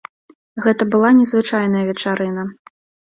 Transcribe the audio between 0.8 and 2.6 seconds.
была незвычайная вечарына.